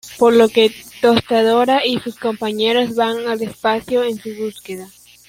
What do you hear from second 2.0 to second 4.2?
compañeros van al espacio en